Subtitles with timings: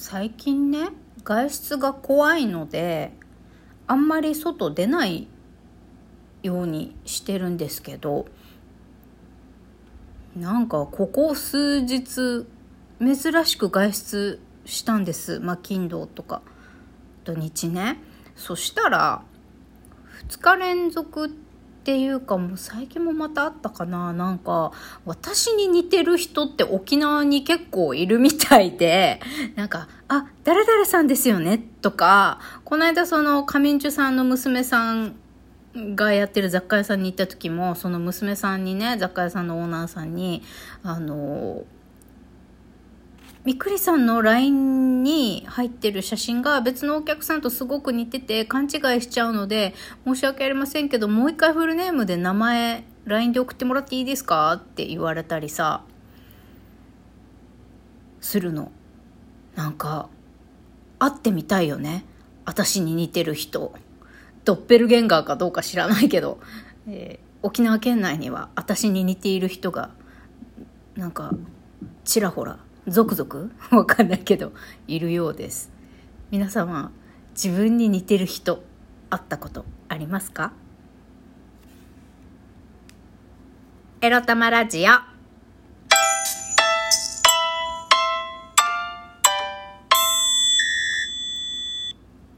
[0.00, 0.90] 最近ね
[1.24, 3.10] 外出が怖いので
[3.88, 5.26] あんまり外出ない
[6.44, 8.26] ようにしてるんですけど
[10.36, 12.46] なんかここ数日
[13.00, 15.40] 珍しく外出したんです。
[15.40, 16.42] まあ金土とか
[17.24, 17.98] 土日ね。
[18.36, 19.24] そしたら
[20.28, 21.34] 2日連続
[21.88, 24.12] っていうかもう最近もまたあったかな。
[24.12, 24.72] なんか
[25.06, 29.22] 私に似てる人って沖縄に結構いるみたいで。
[29.56, 35.14] なんか「あ誰々さんですよね」とかこの間その上ンチュさんの娘さん
[35.94, 40.42] がやってる雑貨屋さんに行った時もその娘さんにね雑貨屋さんのオーナーさんに
[40.82, 41.64] あの
[43.46, 49.74] みくりさんの LINE に入ってる写真が別のお客さんとすごく似てて勘違いしちゃうので
[50.04, 55.82] 申し訳ありませんけどもう一回フルネームで名前 LINE で送ってもらっていいですかって言われたりさ
[58.20, 58.70] するの。
[59.54, 60.08] なんか
[60.98, 62.04] 会ってみたいよね。
[62.44, 63.74] 私に似てる人。
[64.44, 66.40] ドッペルゲンガーかどうか知らないけど、
[66.88, 69.90] えー、沖縄県内には私に似ている人が
[70.96, 71.32] なんか
[72.04, 72.58] ちらほら
[72.88, 74.52] 続々 わかんないけど
[74.86, 75.70] いるようです。
[76.30, 76.92] 皆様
[77.32, 78.62] 自分に似てる人
[79.10, 80.52] 会ったことありますか？
[84.00, 85.18] エロ玉ラジオ。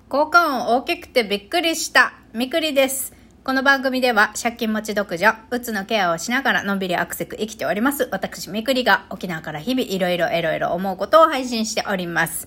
[0.09, 3.20] 効果音大きくてびっくりしたみくりです。
[3.51, 8.09] この番組では借金持ち独女、うつのケアをしながらのんびりアクセク生きております。
[8.13, 12.47] 私、みくりが沖縄から日々いろいろいろいろ思うことを配信しております。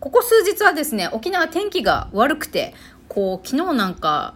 [0.00, 2.72] ここ数日はですね、沖縄天気が悪くて、
[3.10, 4.34] こう、昨日なんか、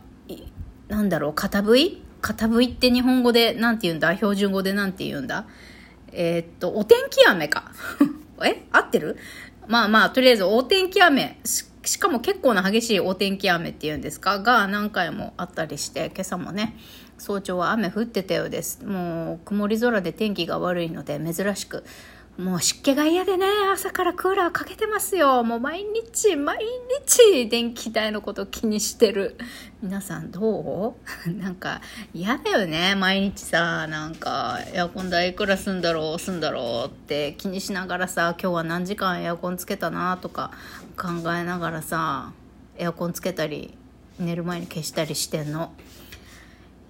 [0.88, 4.14] なんだろう、片部位片部位って日本語でなんて言うんだ？
[4.14, 5.46] 標準語でなんて言うんだ？
[6.12, 7.72] えー、っと、お天気雨か。
[8.44, 8.66] え？
[8.72, 9.16] 合ってる？
[9.68, 11.38] まあまあ、とりあえず大天気雨。
[11.86, 14.38] しかも結構な激しい大天気雨っていうんですか？
[14.38, 16.78] が何回もあったりして今朝もね
[17.18, 21.84] 早朝は雨降ってたようですもう曇り空で天気が悪いので珍しく
[22.38, 25.44] もう湿気が嫌でね、朝からクーラーかけてますよ。
[25.44, 26.58] もう毎日、毎
[27.06, 29.36] 日電気代のこと気にしてる。
[29.80, 30.96] 皆さんど
[31.26, 31.30] う？
[31.30, 31.80] なんか
[32.12, 32.96] 嫌だよね。
[32.96, 40.50] 毎日さ、なんかエアコン代いくらすんだろう、すんだろうって気にしながらさ、今日は何時間エアコンつけたなとか
[40.96, 42.32] 考えながらさ、
[42.76, 43.78] エアコンつけたり、
[44.18, 45.72] 寝る前に消したりしてんの。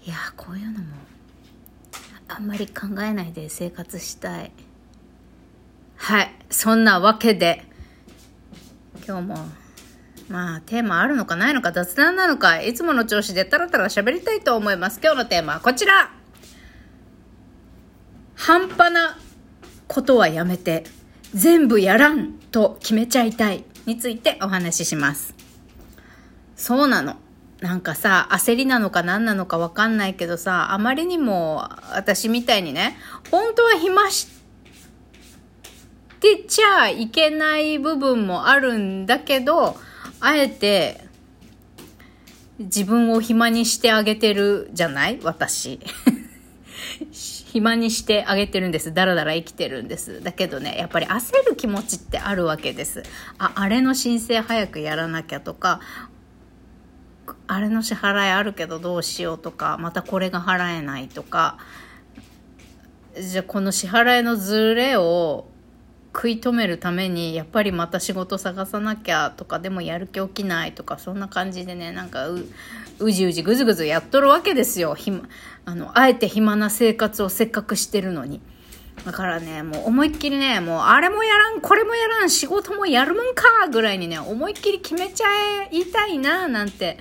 [0.06, 0.86] いやこういうのも
[2.28, 4.52] あんまり考えないで生活したい。
[6.04, 6.30] はい。
[6.50, 7.64] そんなわけで、
[9.06, 9.36] 今日も、
[10.28, 15.00] まあ、テーマあるのかないのか雑談なのか、いつもの調子でタラタラ喋りたいと思います。
[15.02, 16.10] 今日のテーマはこちら
[18.34, 19.16] 半端な
[19.88, 20.84] ことはやめて、
[21.32, 25.34] 全部やらんと決めちゃいたいについてお話しします。
[26.54, 27.16] そうなの。
[27.62, 32.98] なんかさ、焦りなのか何なのかわかんないけどさ、あまりにも私みたいにね、
[33.30, 34.33] 本当は暇し
[36.24, 39.76] てちゃいけない部分もあるんだけど、
[40.20, 41.04] あえて
[42.58, 45.20] 自分を暇にしてあげてるじゃない？
[45.22, 45.80] 私。
[47.12, 48.94] 暇にしてあげてるんです。
[48.94, 50.22] だらだら生きてるんです。
[50.22, 53.02] だけどね、やっぱり焦る気持ちってあるわけです。
[53.38, 55.80] あ、あれの申請早くやらなきゃとか、
[57.46, 61.58] あれの支払いあるけどどうしようとか、またこれが払えないとか、
[63.20, 65.46] じゃあこの支払いのズレを
[66.14, 75.22] 食い止めるためにやっぱりまた仕事探さなきゃとかでもやる気起きないとかそんな感じでねなんかうじうじぐずぐずやっとるわけですよ暇
[75.64, 78.40] あのあえて暇な生活をせっかくしてるのに
[79.04, 86.98] だからねもう思いっきりねもうあれもやらんこれもやらん仕事もやるもんかぐらいにね思いっきり決めちゃいたいななんて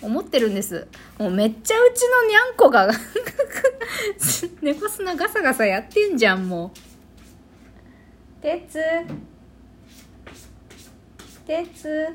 [0.00, 0.86] 思ってるんです。
[1.18, 2.88] もうめっちゃうちのにゃんこが
[4.62, 6.87] 猫砂ガサガサやってんじゃん、もう。
[8.40, 8.78] 鉄。
[11.46, 12.08] 鉄。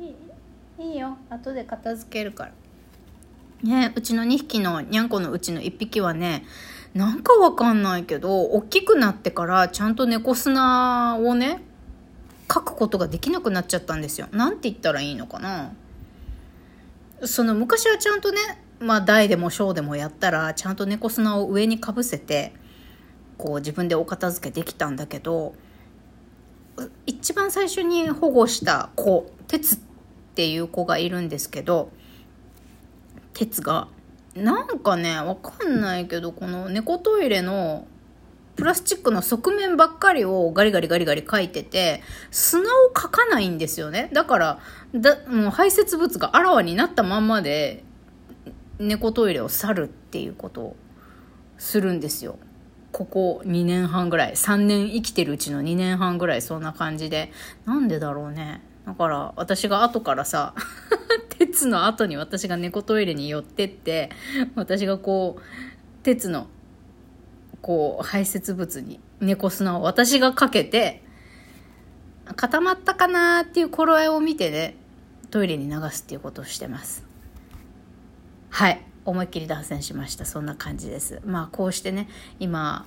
[0.00, 0.04] い
[0.82, 1.18] いいいよ。
[1.28, 2.52] 後で片付けるから。
[3.62, 6.46] ねうちの2匹のにゃんこのうちの1匹はね
[6.94, 11.60] なんかわかんないけど大きくなってからちゃんと猫砂をね
[12.52, 14.28] 書くことができなくなっちゃったんですよ。
[14.32, 15.72] なんて言ったらいいのかな。
[17.22, 18.38] その昔はちゃんとね
[18.80, 22.54] まあ大でも小でもやったらちゃんと猫砂を上にかぶせて
[23.40, 25.54] こう自分でお片付けできたんだけど
[27.06, 29.78] 一番最初に保護した子鉄っ
[30.34, 31.90] ていう子がいるんですけど
[33.32, 33.88] 鉄が
[34.34, 37.86] なんかねわかんないけどこの猫トイレの
[38.56, 44.10] プラスチックの側面ばっかりをガリガリガリガリ描いてて、砂を描かないんですよね。
[44.12, 44.58] だから、
[44.94, 47.84] だもう排泄物があらわになったまんまで、
[48.78, 50.76] 猫トイレを去るっていうことを
[51.56, 52.38] するんですよ。
[52.92, 57.32] ここ2年半ぐらい、3年生きてるうちの2年半ぐらいそんな感じで、
[57.64, 58.62] なんでだろうね。
[58.86, 60.54] だから私が後からさ、
[61.38, 64.10] 鉄の後に私が猫トイレに寄ってって、
[64.56, 65.42] 私がこう、
[66.02, 66.48] 鉄の
[67.62, 71.02] こう排泄物に猫砂を私がかけて、
[72.36, 74.76] 固まったかなっていう頃合いを見てね、
[75.30, 77.06] トイレに流すっていうことをしてます。
[78.50, 78.89] はい。
[79.04, 80.24] 思いっきり脱線しました。
[80.24, 81.20] そんな感じです。
[81.24, 82.08] まあこうしてね、
[82.38, 82.86] 今、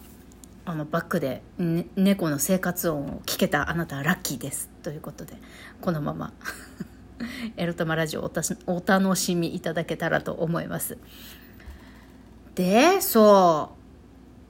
[0.65, 4.69] あのバックで、ね、猫の生活音を聞けたあなたはラッキーです。
[4.83, 5.33] ということで、
[5.81, 6.33] このまま
[7.57, 8.31] エロタマラジオ
[8.68, 10.98] お楽しみいただけたらと思います。
[12.56, 13.83] で、そう。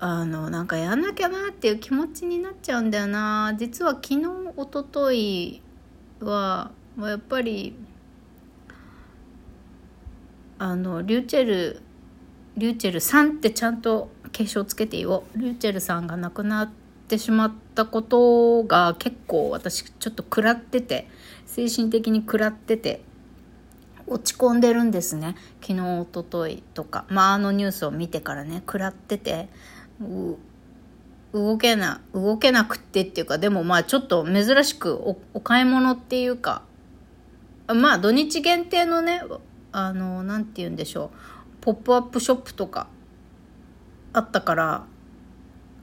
[0.06, 4.26] あのなんかやんなきゃなっていう気持ちになっちゃうんだよな実は昨日
[4.58, 5.62] おととい
[6.20, 7.74] はもうやっぱり
[10.64, 11.82] あのリューチェル
[12.56, 15.38] リューチェルさんってちゃんと継承つけていよう。
[15.38, 16.70] リューチェルさんが亡くなっ
[17.10, 21.10] てしまったことが結構私ちょっと食らってて
[21.46, 23.02] 精神的に食らってて
[24.08, 25.36] 落ち込んでるんですね。
[25.62, 27.04] 昨日おとといとか。
[27.10, 29.50] まああのニュースを見てからね食らってて
[31.34, 34.94] 動けな、動けなくってっていうか、でもまあちょっと珍しく
[35.34, 36.62] お買い物っていうか、
[37.68, 39.22] まあ土日限定のね、
[39.74, 41.18] あの、なんて言うんでしょう、
[41.60, 42.88] ポップアップショップとか
[44.14, 44.86] あったから、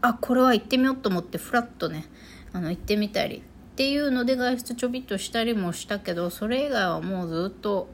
[0.00, 2.06] あ、これは行ってみようと思ってフラッとね、
[2.54, 3.40] あの行ってみたりっ
[3.76, 7.90] ていうので外出ちょびっとしたりもしたけど、それ以外はもうずっと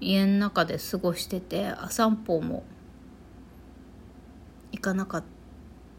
[0.00, 2.64] 家の中で過ごしてて、散歩も
[4.72, 5.24] 行かなか。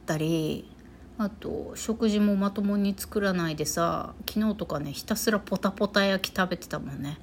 [0.03, 0.69] ったり
[1.17, 7.17] あと食事もまともに作らないでさ昨日とかねひたすらポタポタ焼き食べてたもんね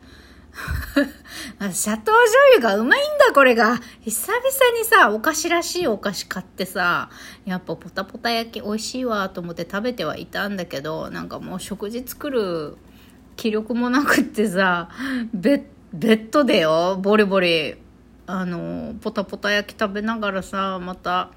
[0.53, 2.15] シャトー醤
[2.57, 3.79] 油がうまいんだこれが。
[4.01, 4.45] 久々
[4.79, 7.11] にさお菓子らしいお菓子買ってさ
[7.45, 12.77] やっぱポタポタ焼き美味しいわと思って食べてはいたんだけどなんかもう食事作る
[13.37, 14.91] 気力もなくってさ
[15.33, 16.99] ベッドでよ。
[17.01, 17.77] ボリボリ。
[18.27, 21.33] あのポタポタ焼き食べながらさまた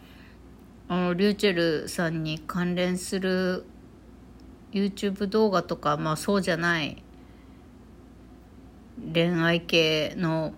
[0.88, 3.66] あのリューチェルさんに関連する
[4.71, 7.03] YouTube 動画とかまあそうじゃない
[9.13, 10.54] 恋愛系の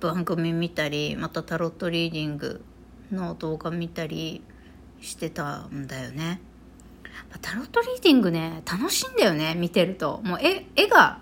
[0.00, 2.64] 番組見たりまたタロットリーディング
[3.12, 4.42] の動画見たり
[5.00, 6.40] してたんだよね。
[7.40, 10.20] タロットリーディングね楽しいんだよね見てると。
[10.24, 11.20] もう絵絵が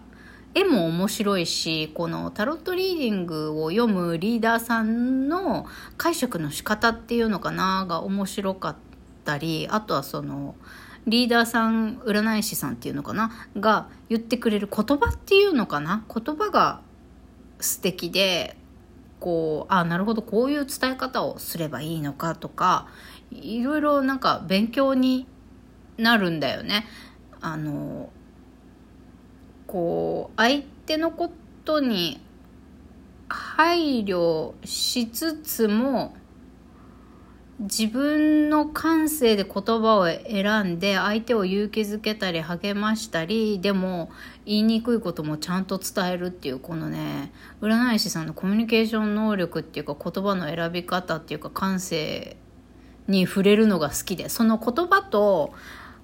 [0.54, 8.76] 絵も面白いしこのタロットリーディングを読むリーダーさんの解釈の仕方っていうのかなが面白かっ
[9.24, 10.56] たりあとはその
[11.10, 13.32] リーダーさん占い師さんっていうのかな？
[13.56, 16.04] が言ってくれる言葉っていうのかな？
[16.08, 16.80] 言葉が
[17.58, 18.56] 素敵で
[19.18, 22.86] こうあなるほどこういう伝え方をすればいいのかとか
[23.32, 25.26] いろいろなんか勉強に
[25.98, 26.86] なるんだよね。
[27.40, 28.10] あの
[29.66, 31.32] こう相手のこ
[31.64, 32.20] とに
[33.28, 36.14] 配慮しつつも
[37.60, 44.10] 自分の感性で言葉を選んで相手を勇気づけたり励ましたりでも
[44.46, 52.38] 言いにくいこともちゃんと伝えるっていうこのね占い師さんのコミュニケーション能力っていうか言葉の選び方っていうか感性
[53.08, 55.52] に触れるのが好きでその言葉と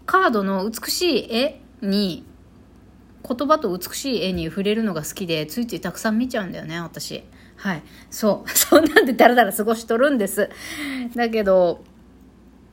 [0.05, 2.27] カードの美しい絵に
[3.27, 7.25] 言葉と美しい絵に触れるのが好きで、ついついたくさん見ちゃうんだよね、私。
[7.67, 7.83] はい。
[8.11, 8.49] そう。
[8.57, 10.49] そんなんでだらだら過ごしとるんです。
[11.17, 11.83] だけど、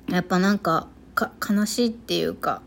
[0.08, 2.62] やっぱなんか、か、悲しいっていうか、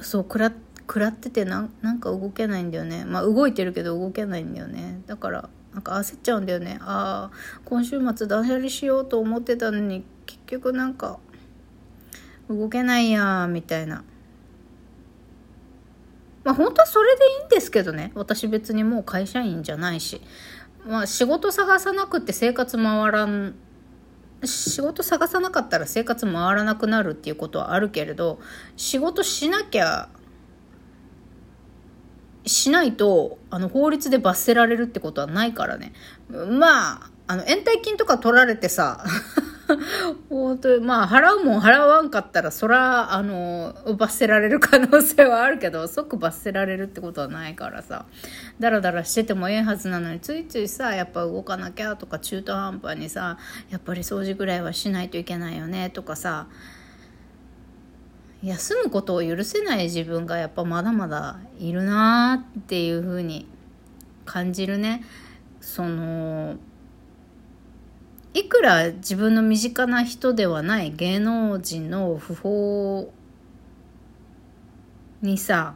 [0.00, 3.04] そう、くら、食らっててななんか動けないんだよね。
[3.04, 5.00] まあ動いてるけど動けないんだよね。
[5.06, 6.78] だから、なんか焦っちゃうんだよね。
[6.80, 11.20] ああ、今週末断捨離しようと思ってたのに、結局なんか、
[12.48, 14.02] 動けないやみたいな。
[16.44, 18.10] まあ本当はそれでいいんですけどね。
[18.16, 20.20] 私別にもう会社員じゃないし。
[20.86, 23.54] まあ仕事探さなくて生活回らん、
[24.44, 28.40] 仕事探さなかったら生活回らなくなるっていうことはあるけれど、
[28.76, 30.08] 仕事しなきゃ、
[32.44, 35.92] しないと、あの法律で罰せられるってことはないからね。
[36.28, 39.04] まあ、あの延滞金とか取られてさ、
[40.28, 48.06] 本当に、まあ、払うもん払わんかったら、そら、あの、罰せられる可能性はあるけど、即罰せられるってことはないからさ、
[48.60, 53.38] だらだらしててもええはずなのに、ついついさ、やっぱ動かなきゃとか、中途半端にさ、
[53.70, 56.46] やっぱり掃除ぐらいはしないといけないよね、とかさ、
[58.42, 63.46] 休むことを許せない自分がやっぱまだまだいるなっていうふうに
[64.24, 65.04] 感じるね。
[65.60, 66.56] その
[68.62, 73.12] くら自分の身近な人ではない芸能人の訃報
[75.20, 75.74] にさ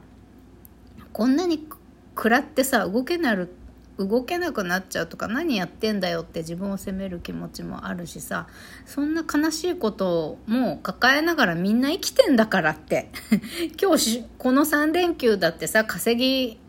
[1.13, 1.67] こんなに
[2.15, 3.53] 食らってさ動けなる
[3.99, 8.47] 動けなくなっちゃうとか何やってんだよって自分を責める気持ちもあるしさ
[8.85, 13.11] そんな悲しいことも抱えながらみんな生きてんだからって。
[13.83, 16.61] 今日この3連休だってさ稼ぎ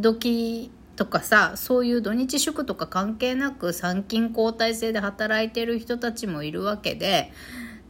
[0.00, 7.30] 時とかさそういう土日祝とか関係なく参勤交代制で働いてる人たちもいるわけで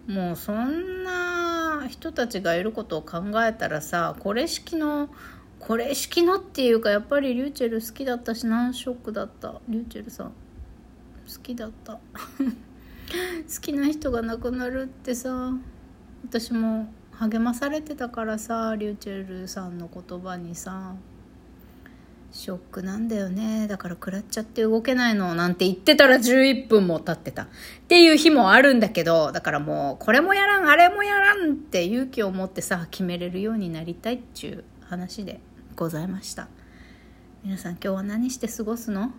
[0.06, 5.08] もうそんな人たちがいることを考えたらさこれ式の
[5.58, 9.60] これ式のっていうかやっぱりリューチェル好きだったしナンショックだった。
[9.68, 10.32] リューチェルさん好
[11.42, 11.94] きだった。
[11.98, 12.00] 好
[13.62, 15.54] きな人が亡くなるってさ
[16.24, 20.94] 私も励まされてたからさリューチェルさんの言葉にさ。
[22.30, 23.66] ショックなんだよね。
[23.68, 27.44] だから食らっちゃって動けないのなんて言ってたら11分も経ってた。
[27.44, 27.46] っ
[27.88, 35.40] ていう日もあるんだけど、だからもうこれもやらん、あれもやらんって勇気を持ってさ、決めれるようになりたいっていう話で
[35.74, 36.48] ございました。
[37.44, 39.12] 皆さん今日は何して過ごすの？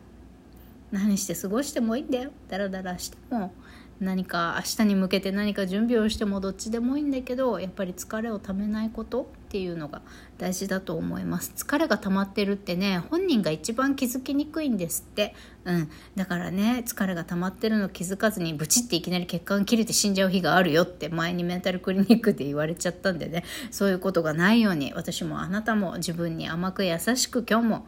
[0.91, 2.31] 何して過ごしてもいいんだよ。
[2.47, 3.53] ダラダラしても。
[3.99, 9.29] 何か明日に向けて何か準備をしてもどっちでもいいんだけどやっぱり疲れをためないこと？
[9.50, 10.03] っていうのが
[10.38, 15.34] 大事だと思います疲れが溜まってるってね本人が一番気づきにくいんですって
[15.65, 27.88] うんだからね疲れが溜まってるの気づかずにブチっていきなり血管切れて死んじゃう日があるよって前にメンタルクリニックで言われちゃったんでねそういうことがないように私もあなたも自分に甘く優しく今日も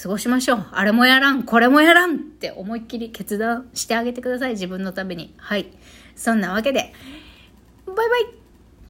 [0.00, 0.66] 過ごしましょう。
[0.72, 4.52] あれもやらん、これもやらんって思いっきり決断してあげてください。
[4.52, 5.34] 自分のために。
[5.36, 5.70] はい。
[6.16, 6.94] そんなわけで、
[7.86, 8.41] バイバイ